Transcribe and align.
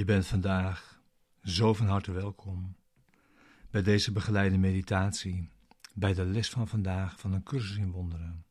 Je 0.00 0.06
bent 0.06 0.26
vandaag 0.26 1.02
zo 1.42 1.74
van 1.74 1.86
harte 1.86 2.12
welkom 2.12 2.76
bij 3.70 3.82
deze 3.82 4.12
begeleide 4.12 4.58
meditatie, 4.58 5.50
bij 5.94 6.14
de 6.14 6.24
les 6.24 6.50
van 6.50 6.68
vandaag 6.68 7.20
van 7.20 7.32
een 7.32 7.42
cursus 7.42 7.76
in 7.76 7.90
wonderen. 7.90 8.46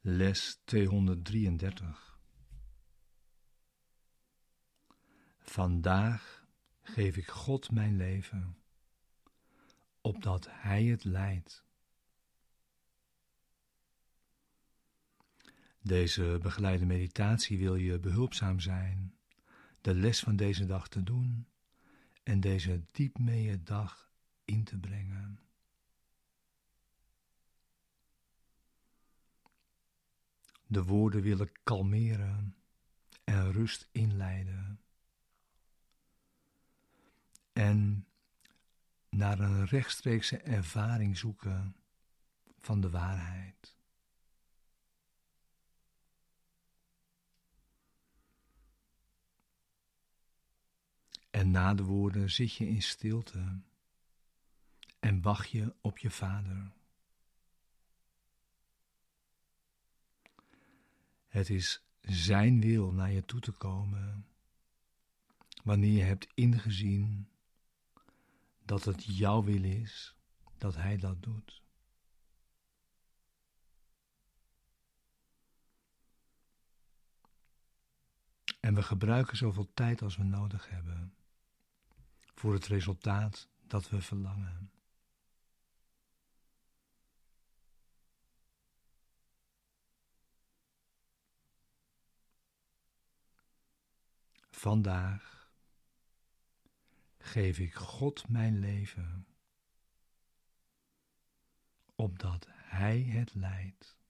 Les 0.00 0.60
233. 0.64 2.18
Vandaag 5.38 6.46
geef 6.82 7.16
ik 7.16 7.28
God 7.28 7.70
mijn 7.70 7.96
leven, 7.96 8.56
opdat 10.00 10.46
Hij 10.50 10.84
het 10.84 11.04
leidt. 11.04 11.64
Deze 15.82 16.38
begeleide 16.42 16.86
meditatie 16.86 17.58
wil 17.58 17.74
je 17.74 17.98
behulpzaam 17.98 18.60
zijn, 18.60 19.14
de 19.80 19.94
les 19.94 20.20
van 20.20 20.36
deze 20.36 20.66
dag 20.66 20.88
te 20.88 21.02
doen 21.02 21.46
en 22.22 22.40
deze 22.40 22.82
diep 22.92 23.18
mee 23.18 23.62
dag 23.62 24.12
in 24.44 24.64
te 24.64 24.78
brengen. 24.78 25.40
De 30.66 30.82
woorden 30.84 31.22
willen 31.22 31.50
kalmeren 31.62 32.56
en 33.24 33.52
rust 33.52 33.88
inleiden. 33.92 34.80
En 37.52 38.06
naar 39.08 39.40
een 39.40 39.66
rechtstreekse 39.66 40.36
ervaring 40.36 41.18
zoeken 41.18 41.76
van 42.60 42.80
de 42.80 42.90
waarheid. 42.90 43.76
En 51.32 51.50
na 51.50 51.74
de 51.74 51.82
woorden 51.82 52.30
zit 52.30 52.54
je 52.54 52.68
in 52.68 52.82
stilte 52.82 53.60
en 55.00 55.22
wacht 55.22 55.50
je 55.50 55.74
op 55.80 55.98
je 55.98 56.10
vader. 56.10 56.72
Het 61.28 61.50
is 61.50 61.82
Zijn 62.00 62.60
wil 62.60 62.92
naar 62.92 63.10
je 63.12 63.24
toe 63.24 63.40
te 63.40 63.52
komen, 63.52 64.26
wanneer 65.62 65.92
je 65.92 66.02
hebt 66.02 66.26
ingezien 66.34 67.28
dat 68.64 68.84
het 68.84 69.16
jouw 69.16 69.42
wil 69.42 69.64
is 69.64 70.16
dat 70.58 70.74
Hij 70.74 70.96
dat 70.96 71.22
doet. 71.22 71.62
En 78.60 78.74
we 78.74 78.82
gebruiken 78.82 79.36
zoveel 79.36 79.70
tijd 79.74 80.02
als 80.02 80.16
we 80.16 80.24
nodig 80.24 80.68
hebben 80.68 81.14
voor 82.34 82.52
het 82.52 82.66
resultaat 82.66 83.48
dat 83.66 83.88
we 83.88 84.00
verlangen. 84.00 84.70
Vandaag 94.50 95.50
geef 97.18 97.58
ik 97.58 97.74
God 97.74 98.28
mijn 98.28 98.58
leven, 98.58 99.26
opdat 101.94 102.46
Hij 102.50 103.00
het 103.00 103.34
leidt. 103.34 104.01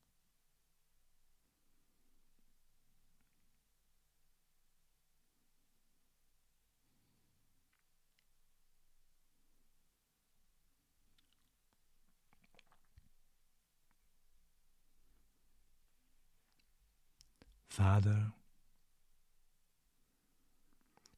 Vader, 17.72 18.32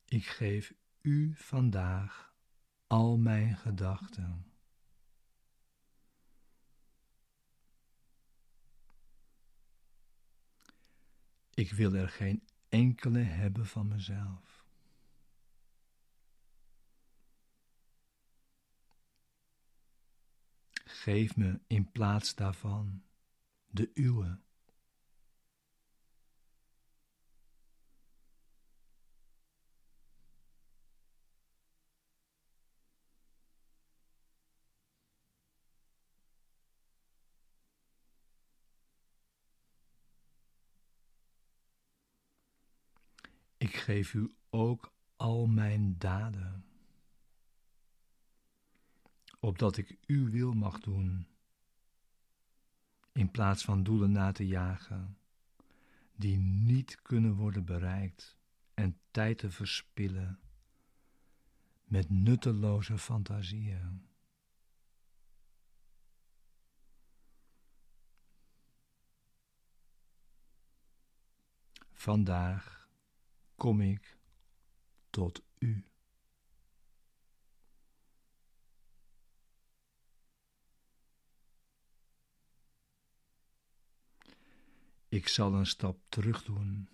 ik 0.05 0.27
geef 0.27 0.75
U 1.01 1.35
vandaag 1.37 2.35
al 2.87 3.17
mijn 3.17 3.57
gedachten. 3.57 4.53
Ik 11.55 11.73
wil 11.73 11.95
er 11.95 12.09
geen 12.09 12.49
enkele 12.69 13.19
hebben 13.19 13.67
van 13.67 13.89
mezelf. 13.89 14.65
Geef 20.85 21.37
me 21.37 21.61
in 21.67 21.93
plaats 21.93 22.35
daarvan 22.35 23.05
de 23.67 23.91
uwe. 23.95 24.44
Ik 43.65 43.77
geef 43.77 44.15
u 44.15 44.35
ook 44.51 44.93
al 45.17 45.47
mijn 45.47 45.99
daden, 45.99 46.65
opdat 49.41 49.77
ik 49.77 49.99
uw 50.07 50.31
wil 50.31 50.53
mag 50.53 50.81
doen, 50.81 51.27
in 53.13 53.31
plaats 53.31 53.65
van 53.65 53.83
doelen 53.83 54.13
na 54.13 54.33
te 54.33 54.47
jagen, 54.47 55.19
die 56.15 56.37
niet 56.39 57.03
kunnen 57.03 57.35
worden 57.35 57.65
bereikt 57.65 58.39
en 58.75 58.99
tijd 59.11 59.39
te 59.39 59.51
verspillen 59.51 60.41
met 61.85 62.11
nutteloze 62.11 62.99
fantasieën. 62.99 64.09
Vandaag 71.93 72.84
kom 73.65 73.81
ik 73.81 74.19
tot 75.11 75.43
u. 75.59 75.85
Ik 85.09 85.29
zal 85.29 85.55
een 85.55 85.67
stap 85.67 85.99
terug 86.09 86.45
doen 86.45 86.89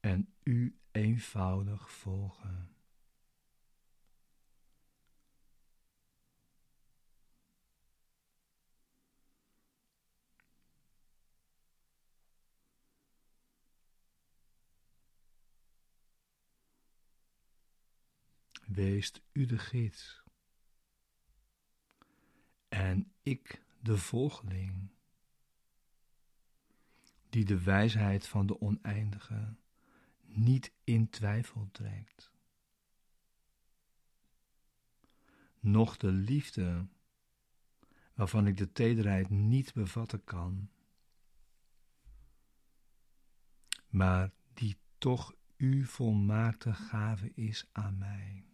en 0.00 0.34
u 0.42 0.78
eenvoudig 0.90 1.90
volgen. 1.90 2.73
Weest 18.74 19.22
u 19.32 19.46
de 19.46 19.58
gids 19.58 20.22
en 22.68 23.12
ik 23.22 23.64
de 23.80 23.98
volgeling, 23.98 24.90
die 27.30 27.44
de 27.44 27.62
wijsheid 27.62 28.26
van 28.26 28.46
de 28.46 28.60
oneindige 28.60 29.56
niet 30.22 30.72
in 30.84 31.10
twijfel 31.10 31.68
trekt, 31.72 32.32
noch 35.60 35.96
de 35.96 36.12
liefde 36.12 36.86
waarvan 38.14 38.46
ik 38.46 38.56
de 38.56 38.72
tederheid 38.72 39.30
niet 39.30 39.72
bevatten 39.72 40.24
kan, 40.24 40.70
maar 43.88 44.32
die 44.54 44.76
toch 44.98 45.34
uw 45.56 45.84
volmaakte 45.84 46.74
gave 46.74 47.32
is 47.34 47.68
aan 47.72 47.98
mij. 47.98 48.53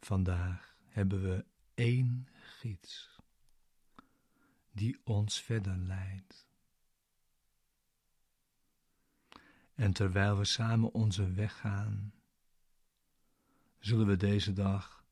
Vandaag 0.00 0.76
hebben 0.88 1.22
we 1.22 1.44
één 1.74 2.28
gids 2.32 3.18
die 4.72 5.00
ons 5.04 5.40
verder 5.40 5.76
leidt. 5.76 6.48
En 9.74 9.92
terwijl 9.92 10.38
we 10.38 10.44
samen 10.44 10.92
onze 10.94 11.32
weg 11.32 11.56
gaan, 11.56 12.14
zullen 13.78 14.06
we 14.06 14.16
deze 14.16 14.52
dag 14.52 15.04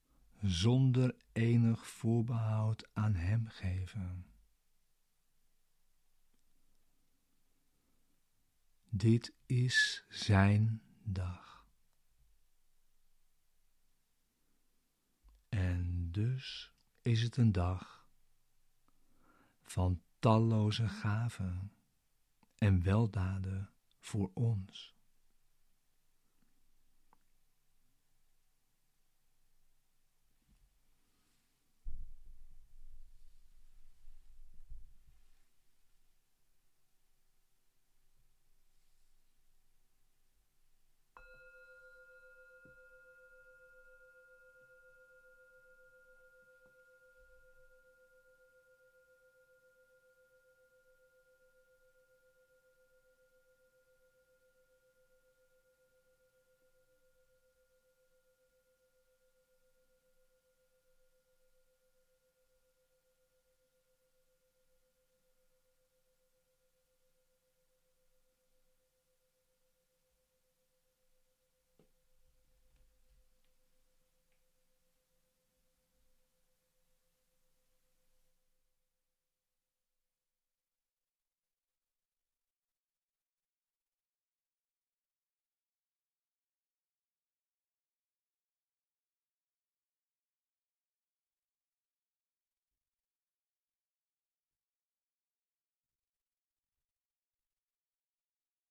zonder 0.43 1.15
enig 1.33 1.87
voorbehoud 1.87 2.89
aan 2.93 3.15
Hem 3.15 3.47
geven. 3.47 4.27
Dit 8.89 9.33
is 9.47 10.05
Zijn 10.09 10.83
dag. 11.03 11.67
En 15.49 16.08
dus 16.19 16.73
is 17.03 17.23
het 17.23 17.37
een 17.37 17.53
dag 17.53 18.09
van 19.63 20.03
talloze 20.19 20.89
gaven 20.89 21.73
en 22.59 22.83
weldaden 22.83 23.71
voor 24.01 24.31
ons. 24.35 24.98